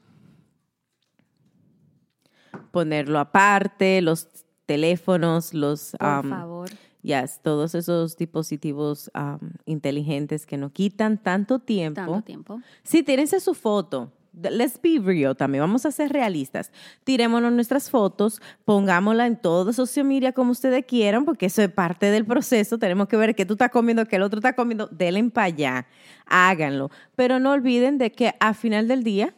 Ponerlo 2.72 3.20
aparte, 3.20 4.02
los 4.02 4.28
teléfonos, 4.66 5.54
los... 5.54 5.96
Por 5.98 6.26
um, 6.26 6.30
favor. 6.30 6.70
Yes, 7.06 7.40
todos 7.42 7.76
esos 7.76 8.18
dispositivos 8.18 9.12
um, 9.16 9.52
inteligentes 9.66 10.46
que 10.46 10.58
no 10.58 10.72
quitan 10.72 11.18
tanto 11.18 11.60
tiempo. 11.60 12.02
Tanto 12.02 12.22
tiempo. 12.22 12.62
Sí, 12.84 13.04
tírense 13.04 13.40
su 13.40 13.54
foto. 13.54 14.12
Let's 14.34 14.78
be 14.82 15.00
real 15.02 15.36
también. 15.38 15.62
Vamos 15.62 15.86
a 15.86 15.92
ser 15.92 16.12
realistas. 16.12 16.72
Tirémonos 17.06 17.54
nuestras 17.54 17.90
fotos, 17.90 18.42
pongámosla 18.66 19.28
en 19.28 19.38
todo 19.38 19.72
social 19.72 20.06
media 20.06 20.34
como 20.34 20.52
ustedes 20.52 20.84
quieran, 20.86 21.24
porque 21.24 21.46
eso 21.46 21.62
es 21.62 21.70
parte 21.70 22.08
del 22.08 22.26
proceso. 22.26 22.78
Tenemos 22.78 23.08
que 23.08 23.16
ver 23.16 23.34
qué 23.34 23.46
tú 23.46 23.54
estás 23.54 23.72
comiendo, 23.72 24.06
qué 24.06 24.18
el 24.18 24.24
otro 24.24 24.40
está 24.40 24.54
comiendo. 24.54 24.88
Denle 24.88 25.24
para 25.30 25.46
allá. 25.46 25.88
Háganlo. 26.26 26.92
Pero 27.16 27.40
no 27.40 27.54
olviden 27.54 27.98
de 27.98 28.12
que 28.12 28.36
a 28.42 28.54
final 28.54 28.90
del 28.90 29.04
día 29.04 29.34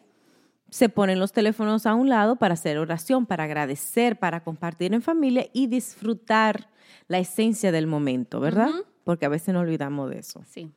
se 0.70 0.90
ponen 0.90 1.20
los 1.20 1.32
teléfonos 1.32 1.86
a 1.86 1.96
un 1.96 2.10
lado 2.10 2.36
para 2.36 2.54
hacer 2.54 2.78
oración, 2.78 3.26
para 3.26 3.46
agradecer, 3.46 4.20
para 4.20 4.44
compartir 4.44 4.94
en 4.94 5.02
familia 5.02 5.48
y 5.54 5.68
disfrutar 5.68 6.70
la 7.08 7.20
esencia 7.20 7.72
del 7.72 7.88
momento, 7.88 8.40
¿verdad? 8.40 8.72
Porque 9.04 9.26
a 9.26 9.30
veces 9.30 9.54
no 9.54 9.62
olvidamos 9.62 10.10
de 10.10 10.20
eso. 10.20 10.44
Sí. 10.46 10.72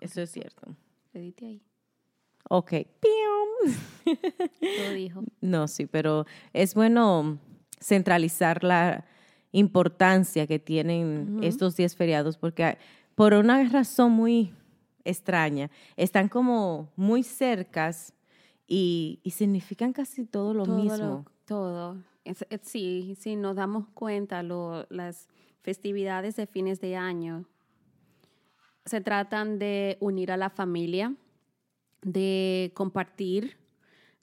Eso 0.00 0.22
es 0.22 0.30
cierto. 0.30 0.74
Edite 1.12 1.46
ahí. 1.46 1.62
Ok. 2.48 2.72
Pium. 3.00 4.16
Dijo. 4.94 5.22
No, 5.40 5.68
sí, 5.68 5.86
pero 5.86 6.26
es 6.52 6.74
bueno 6.74 7.38
centralizar 7.80 8.64
la 8.64 9.04
importancia 9.52 10.46
que 10.46 10.58
tienen 10.58 11.38
estos 11.42 11.76
días 11.76 11.96
feriados 11.96 12.36
porque 12.36 12.76
por 13.14 13.32
una 13.34 13.62
razón 13.68 14.12
muy 14.12 14.52
extraña 15.04 15.70
están 15.96 16.28
como 16.28 16.92
muy 16.96 17.22
cercas 17.22 18.12
y, 18.68 19.18
y 19.24 19.30
significan 19.30 19.92
casi 19.92 20.24
todo 20.24 20.54
lo 20.54 20.64
todo 20.64 20.76
mismo. 20.76 20.96
lo- 20.98 21.24
todo. 21.46 21.96
Es- 22.24 22.46
es- 22.50 22.60
sí, 22.62 23.16
sí, 23.18 23.34
nos 23.34 23.56
damos 23.56 23.88
cuenta, 23.94 24.42
lo- 24.42 24.86
las 24.90 25.26
festividades 25.62 26.36
de 26.36 26.46
fines 26.46 26.80
de 26.80 26.94
año 26.96 27.46
se 28.84 29.00
tratan 29.00 29.58
de 29.58 29.96
unir 30.00 30.30
a 30.32 30.36
la 30.36 30.50
familia, 30.50 31.14
de 32.02 32.70
compartir, 32.74 33.56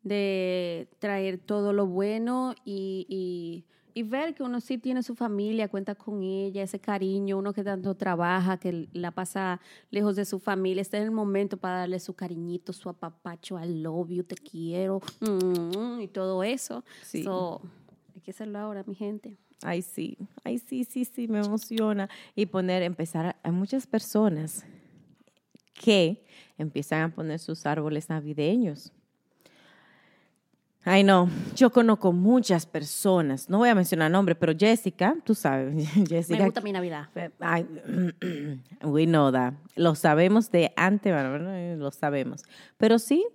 de 0.04 0.88
traer 1.00 1.38
todo 1.40 1.74
lo 1.74 1.88
bueno 1.88 2.54
y, 2.64 3.06
y- 3.10 3.66
y 3.98 4.04
ver 4.04 4.36
que 4.36 4.44
uno 4.44 4.60
sí 4.60 4.78
tiene 4.78 5.02
su 5.02 5.16
familia, 5.16 5.70
cuenta 5.70 5.96
con 5.96 6.22
ella, 6.22 6.62
ese 6.62 6.80
cariño, 6.80 7.38
uno 7.38 7.54
que 7.54 7.64
tanto 7.64 7.96
trabaja, 7.96 8.58
que 8.60 8.90
la 8.92 9.12
pasa 9.12 9.62
lejos 9.90 10.18
de 10.18 10.25
su 10.25 10.38
familia, 10.40 10.82
está 10.82 10.98
en 10.98 11.04
el 11.04 11.12
momento 11.12 11.56
para 11.56 11.78
darle 11.80 12.00
su 12.02 12.14
cariñito, 12.14 12.74
su 12.74 12.90
apapacho, 12.90 13.58
I 13.58 13.82
love 13.82 14.10
you, 14.10 14.24
te 14.24 14.36
quiero, 14.36 15.02
mm, 15.22 16.02
y 16.02 16.08
todo 16.10 16.44
eso. 16.44 16.84
Sí. 17.04 17.24
So, 17.24 17.62
hay 18.14 18.20
que 18.22 18.32
hacerlo 18.32 18.60
ahora, 18.60 18.84
mi 18.86 18.96
gente. 18.96 19.38
Ay, 19.64 19.82
sí, 19.82 20.18
ay, 20.44 20.60
sí, 20.60 20.84
sí, 20.84 21.06
sí, 21.06 21.30
me 21.30 21.40
emociona. 21.40 22.10
Y 22.36 22.48
poner, 22.48 22.84
empezar, 22.84 23.25
a- 23.28 23.36
hay 23.44 23.52
muchas 23.54 23.88
personas 23.88 24.66
que 25.74 26.25
empiezan 26.58 27.02
a 27.02 27.16
poner 27.16 27.40
sus 27.40 27.66
árboles 27.66 28.10
navideños. 28.10 28.92
Ay, 30.88 31.04
no, 31.04 31.27
yo 31.56 31.72
conozco 31.72 32.13
muchas 32.13 32.68
personas, 32.68 33.50
no 33.50 33.58
voy 33.58 33.70
a 33.70 33.75
mencionar 33.75 34.12
nombres, 34.12 34.38
pero 34.39 34.54
Jessica, 34.56 35.15
tú 35.24 35.34
sabes, 35.34 35.89
Jessica. 36.08 36.38
Me 36.38 36.46
gusta 36.46 36.62
mi 36.62 36.72
Navidad. 36.72 37.10
Ay, 37.39 37.65
we 38.84 39.06
know 39.06 39.32
that. 39.32 39.56
Lo 39.75 39.96
sabemos 39.96 40.51
de 40.51 40.72
antemano, 40.75 41.75
lo 41.75 41.89
sabemos. 41.89 42.44
Pero 42.77 43.00
sí, 43.00 43.25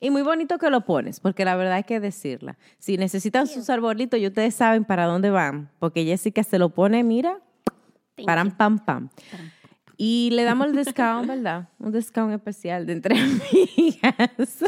y 0.00 0.10
muy 0.10 0.22
bonito 0.22 0.58
que 0.58 0.70
lo 0.70 0.80
pones, 0.84 1.20
porque 1.20 1.44
la 1.44 1.54
verdad 1.54 1.74
hay 1.74 1.84
que 1.84 2.00
decirla. 2.00 2.58
Si 2.80 2.96
necesitan 2.96 3.46
sus 3.46 3.70
arbolitos, 3.70 4.18
y 4.18 4.26
ustedes 4.26 4.56
saben 4.56 4.84
para 4.84 5.06
dónde 5.06 5.30
van, 5.30 5.70
porque 5.78 6.04
Jessica 6.04 6.42
se 6.42 6.58
lo 6.58 6.70
pone, 6.70 7.04
mira, 7.04 7.38
you. 8.16 8.26
pam, 8.26 8.78
pam. 8.84 9.08
Y 9.96 10.30
le 10.32 10.42
damos 10.42 10.66
el 10.66 10.76
discount, 10.76 11.28
¿verdad? 11.28 11.68
Un 11.78 11.92
discount 11.92 12.32
especial 12.32 12.86
de 12.86 12.92
entre 12.94 13.18
amigas. 13.20 14.64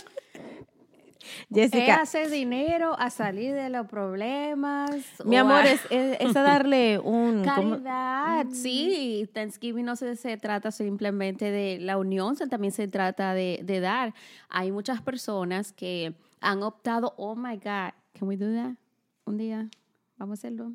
Es 1.53 1.71
Jessica, 1.73 2.01
hacer 2.01 2.31
dinero 2.31 2.95
a 2.99 3.11
salir 3.11 3.55
de 3.55 3.71
los 3.71 3.87
problemas. 3.89 4.91
mi 5.25 5.37
amor, 5.37 5.63
a- 5.63 5.71
es, 5.73 5.81
es, 5.91 6.17
es 6.21 6.37
a 6.37 6.43
darle 6.43 6.99
un... 7.01 7.45
¿cómo? 7.45 7.71
Caridad, 7.73 8.45
Mm. 8.47 8.53
sí. 8.55 9.29
Thanksgiving 9.35 9.85
no 9.85 9.97
se, 9.97 10.15
se 10.17 10.37
trata 10.37 10.71
simplemente 10.71 11.51
de 11.51 11.79
la 11.81 11.99
unión, 11.99 12.37
se- 12.37 12.47
también 12.47 12.73
se 12.73 12.87
trata 12.89 13.35
de, 13.35 13.61
de 13.65 13.81
dar. 13.81 14.15
Hay 14.49 14.71
muchas 14.73 15.03
personas 15.03 15.73
que 15.73 16.15
han 16.41 16.63
optado, 16.63 17.15
oh 17.17 17.35
my 17.35 17.57
God, 17.57 17.93
can 18.19 18.29
we 18.29 18.37
do 18.37 18.53
that? 18.55 18.75
Un 19.27 19.37
día, 19.37 19.69
vamos 20.17 20.39
a 20.39 20.41
hacerlo. 20.41 20.73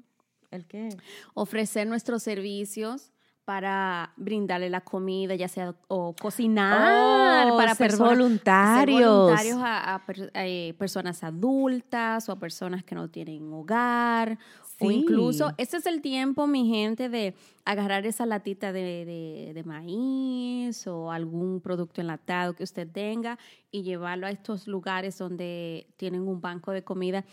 ¿El 0.51 0.65
qué? 0.65 0.89
Ofrecer 1.33 1.87
nuestros 1.87 2.21
servicios 2.23 3.11
para 3.45 4.11
brindarle 4.17 4.69
la 4.71 4.81
comida, 4.81 5.35
ya 5.35 5.47
sea 5.47 5.75
o 5.87 6.15
cocinar, 6.19 7.47
Oh, 7.51 7.57
para 7.57 7.75
ser 7.75 7.89
personas- 7.91 8.09
ser 8.09 8.17
voluntarios. 8.17 9.01
voluntarios 9.23 9.57
a, 9.61 9.93
a 9.95 10.05
per- 10.05 10.31
a, 10.33 10.47
eh, 10.47 10.73
personas 10.79 11.23
adultas 11.23 12.27
o 12.27 12.31
a 12.31 12.39
personas 12.39 12.83
que 12.83 12.95
no 12.95 13.07
tienen 13.09 13.53
hogar. 13.53 14.39
O 14.79 14.91
incluso, 14.91 15.53
este 15.57 15.77
es 15.77 15.85
el 15.85 16.01
tiempo, 16.01 16.47
mi 16.47 16.67
gente, 16.67 17.07
de 17.07 17.33
agarrar 17.63 18.05
esa 18.05 18.25
latita 18.25 18.73
de, 18.73 19.05
de- 19.05 19.51
de 19.53 19.63
maíz 19.63 20.85
o 20.87 21.11
algún 21.11 21.61
producto 21.61 22.01
enlatado 22.01 22.55
que 22.55 22.63
usted 22.63 22.87
tenga 22.91 23.37
y 23.71 23.83
llevarlo 23.83 24.27
a 24.27 24.31
estos 24.31 24.67
lugares 24.67 25.17
donde 25.17 25.87
tienen 25.97 26.27
un 26.27 26.41
banco 26.41 26.71
de 26.71 26.83
comida 26.83 27.23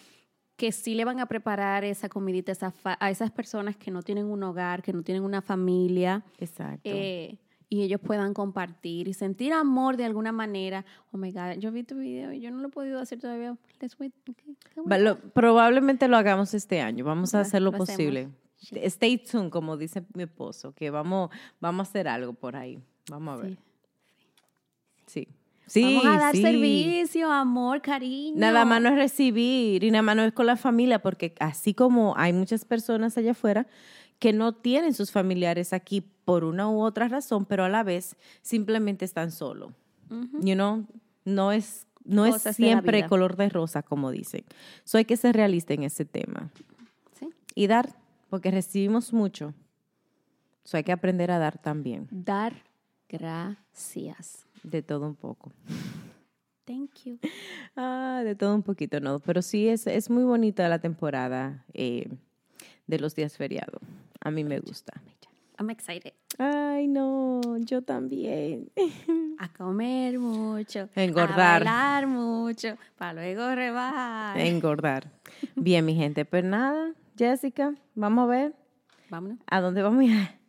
que 0.62 0.70
sí 0.70 0.94
le 0.94 1.04
van 1.04 1.18
a 1.18 1.26
preparar 1.26 1.82
esa 1.82 2.08
comidita 2.08 2.52
a 2.52 2.54
esas, 2.54 2.72
fa- 2.72 2.96
a 3.00 3.10
esas 3.10 3.32
personas 3.32 3.76
que 3.76 3.90
no 3.90 4.00
tienen 4.04 4.26
un 4.26 4.44
hogar, 4.44 4.80
que 4.80 4.92
no 4.92 5.02
tienen 5.02 5.24
una 5.24 5.42
familia, 5.42 6.22
Exacto. 6.38 6.82
eh, 6.84 7.36
y 7.68 7.82
ellos 7.82 8.00
puedan 8.00 8.32
compartir 8.32 9.08
y 9.08 9.12
sentir 9.12 9.52
amor 9.54 9.96
de 9.96 10.04
alguna 10.04 10.30
manera. 10.30 10.84
Oh 11.10 11.18
my 11.18 11.32
God, 11.32 11.58
yo 11.58 11.72
vi 11.72 11.82
tu 11.82 11.96
video 11.96 12.32
y 12.32 12.38
yo 12.38 12.52
no 12.52 12.58
lo 12.58 12.68
he 12.68 12.70
podido 12.70 13.00
hacer 13.00 13.18
todavía. 13.18 13.56
Let's 13.80 13.98
wait. 13.98 14.12
Okay, 14.28 15.16
probablemente 15.34 16.06
lo 16.06 16.16
hagamos 16.16 16.54
este 16.54 16.80
año. 16.80 17.04
Vamos 17.04 17.34
a 17.34 17.40
hacer 17.40 17.60
lo, 17.60 17.72
posible. 17.72 18.28
Sí. 18.58 18.78
Stay 18.84 19.18
tuned, 19.18 19.50
como 19.50 19.76
dice 19.76 20.04
mi 20.14 20.22
esposo, 20.22 20.72
que 20.74 20.90
vamos, 20.90 21.30
vamos 21.60 21.88
a 21.88 21.90
hacer 21.90 22.06
algo 22.06 22.34
por 22.34 22.54
ahí. 22.54 22.78
Vamos 23.10 23.36
a 23.36 23.42
ver. 23.42 23.50
Sí. 23.50 23.58
Sí. 25.06 25.28
Sí, 25.28 25.28
Vamos 25.80 26.04
a 26.04 26.18
dar 26.18 26.34
sí. 26.36 26.42
servicio, 26.42 27.30
amor, 27.32 27.80
cariño. 27.80 28.38
Nada 28.38 28.64
más 28.64 28.82
no 28.82 28.90
es 28.90 28.96
recibir 28.96 29.84
y 29.84 29.90
nada 29.90 30.02
más 30.02 30.16
no 30.16 30.24
es 30.24 30.32
con 30.32 30.46
la 30.46 30.56
familia, 30.56 31.00
porque 31.00 31.34
así 31.40 31.72
como 31.72 32.14
hay 32.16 32.32
muchas 32.32 32.64
personas 32.64 33.16
allá 33.16 33.30
afuera 33.30 33.66
que 34.18 34.32
no 34.32 34.52
tienen 34.52 34.94
sus 34.94 35.10
familiares 35.10 35.72
aquí 35.72 36.00
por 36.24 36.44
una 36.44 36.68
u 36.68 36.80
otra 36.82 37.08
razón, 37.08 37.44
pero 37.44 37.64
a 37.64 37.68
la 37.68 37.82
vez 37.82 38.16
simplemente 38.42 39.04
están 39.04 39.30
solos. 39.30 39.72
Ujú. 40.10 40.40
You 40.40 40.54
know, 40.54 40.86
no 41.24 41.52
es, 41.52 41.86
no 42.04 42.26
es 42.26 42.34
Cosas 42.34 42.56
de 42.56 42.64
siempre 42.64 42.98
vida. 42.98 43.08
color 43.08 43.36
de 43.36 43.48
rosa, 43.48 43.82
como 43.82 44.10
dicen. 44.10 44.44
So 44.84 44.98
hay 44.98 45.04
que 45.04 45.16
ser 45.16 45.34
realista 45.34 45.74
en 45.74 45.82
ese 45.84 46.04
tema. 46.04 46.50
Sí. 47.18 47.30
Y 47.54 47.66
dar, 47.66 47.96
porque 48.28 48.50
recibimos 48.50 49.12
mucho. 49.12 49.54
So 50.64 50.76
hay 50.76 50.84
que 50.84 50.92
aprender 50.92 51.30
a 51.32 51.38
dar 51.38 51.58
también, 51.58 52.06
Dar 52.12 52.54
gracias. 53.08 54.46
De 54.62 54.82
todo 54.82 55.06
un 55.06 55.14
poco. 55.16 55.52
Thank 56.64 57.04
you. 57.04 57.18
Ah, 57.76 58.22
de 58.24 58.34
todo 58.34 58.54
un 58.54 58.62
poquito, 58.62 59.00
no. 59.00 59.18
Pero 59.18 59.42
sí 59.42 59.68
es, 59.68 59.86
es 59.86 60.08
muy 60.10 60.22
bonita 60.24 60.68
la 60.68 60.78
temporada 60.78 61.64
eh, 61.74 62.08
de 62.86 62.98
los 62.98 63.14
días 63.14 63.36
feriados. 63.36 63.80
A 64.20 64.30
mí 64.30 64.44
me 64.44 64.60
gusta. 64.60 64.92
I'm 65.58 65.70
excited. 65.70 66.12
Ay, 66.38 66.88
no, 66.88 67.40
yo 67.58 67.82
también. 67.82 68.70
A 69.38 69.52
comer 69.52 70.18
mucho. 70.18 70.88
Engordar. 70.94 71.62
A 71.62 71.64
bailar 71.64 72.06
mucho. 72.06 72.76
Para 72.96 73.14
luego 73.14 73.54
rebajar. 73.54 74.38
Engordar. 74.38 75.10
Bien, 75.56 75.84
mi 75.84 75.94
gente. 75.94 76.24
Pues 76.24 76.44
nada, 76.44 76.92
Jessica, 77.18 77.74
vamos 77.94 78.24
a 78.24 78.26
ver 78.26 78.54
Vámonos. 79.10 79.38
a 79.46 79.60
dónde 79.60 79.82
vamos 79.82 80.00
a 80.00 80.04
ir. 80.04 80.41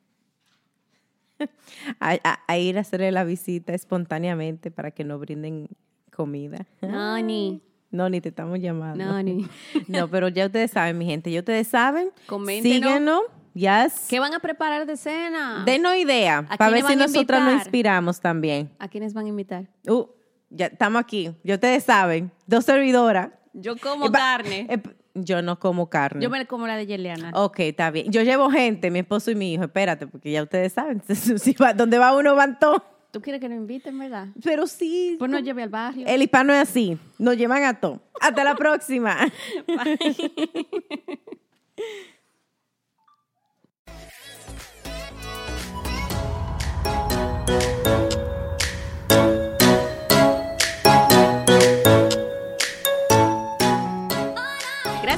A, 2.00 2.12
a- 2.24 2.40
a 2.48 2.58
ir 2.58 2.78
a 2.78 2.82
hacerle 2.82 3.12
la 3.12 3.24
visita 3.24 3.74
espontáneamente 3.74 4.72
para 4.72 4.92
que 4.92 5.04
nos 5.04 5.20
brinden 5.20 5.68
comida. 6.16 6.66
No, 6.82 7.20
ni. 7.22 7.62
No, 7.92 8.10
ni 8.10 8.22
te 8.22 8.30
estamos 8.30 8.60
llamando. 8.60 9.04
No, 9.04 9.22
ni. 9.22 9.48
No, 9.88 10.08
pero 10.10 10.28
ya 10.30 10.46
ustedes 10.48 10.72
saben, 10.72 10.98
mi 10.98 11.06
gente, 11.06 11.32
ya 11.32 11.40
ustedes 11.40 11.68
saben. 11.68 12.10
Coméntenos. 12.28 12.76
Síguenos, 12.92 13.22
yes. 13.54 14.08
¿Qué 14.10 14.20
van 14.20 14.34
a 14.34 14.40
preparar 14.40 14.86
de 14.86 14.98
cena? 14.98 15.64
Denos 15.66 15.96
idea, 15.96 16.46
¿A 16.50 16.58
para 16.58 16.72
ver 16.72 16.84
si 16.86 16.96
nosotras 16.96 17.44
nos 17.44 17.54
inspiramos 17.56 18.20
también. 18.20 18.72
¿A 18.80 18.88
quiénes 18.88 19.14
van 19.14 19.26
a 19.26 19.30
invitar? 19.30 19.68
Uh, 19.88 20.06
ya 20.50 20.68
estamos 20.68 21.00
aquí, 21.02 21.36
ya 21.44 21.56
ustedes 21.56 21.84
saben, 21.84 22.32
dos 22.48 22.66
servidoras. 22.66 23.30
Yo 23.54 23.76
como 23.78 24.08
Eh, 24.08 24.12
carne. 24.12 24.68
eh, 24.70 24.82
yo 25.14 25.42
no 25.42 25.60
como 25.60 25.90
carne. 25.90 26.24
Yo 26.24 26.30
me 26.30 26.46
como 26.46 26.68
la 26.68 26.76
de 26.76 26.86
Yeliana. 26.86 27.32
Ok, 27.34 27.60
está 27.60 27.92
bien. 27.92 28.12
Yo 28.12 28.22
llevo 28.24 28.50
gente, 28.50 28.92
mi 28.92 29.00
esposo 29.00 29.32
y 29.32 29.36
mi 29.36 29.54
hijo, 29.54 29.64
espérate, 29.64 30.08
porque 30.08 30.32
ya 30.32 30.44
ustedes 30.44 30.74
saben, 30.74 31.02
si 31.08 31.54
va, 31.54 31.74
donde 31.74 31.98
va 31.98 32.16
uno 32.16 32.36
van 32.36 32.60
todos. 32.60 32.82
¿Tú 33.12 33.22
quieres 33.22 33.40
que 33.40 33.48
nos 33.48 33.58
inviten, 33.58 33.98
verdad? 34.00 34.30
Pero 34.44 34.66
sí, 34.66 35.16
Pues 35.20 35.30
nos 35.30 35.44
lleve 35.44 35.62
al 35.62 35.70
barrio. 35.70 36.08
el 36.08 36.24
hispano 36.24 36.52
es 36.52 36.60
así, 36.60 36.98
nos 37.20 37.38
llevan 37.38 37.64
a 37.64 37.80
todo. 37.80 38.02
Hasta 38.20 38.44
la 38.44 38.56
próxima. 38.56 39.16